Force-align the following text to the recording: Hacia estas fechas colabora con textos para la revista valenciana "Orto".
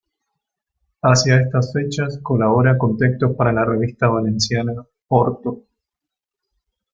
Hacia 1.03 1.39
estas 1.41 1.71
fechas 1.73 2.19
colabora 2.23 2.75
con 2.75 2.97
textos 2.97 3.35
para 3.35 3.53
la 3.53 3.63
revista 3.63 4.07
valenciana 4.07 4.83
"Orto". 5.09 5.61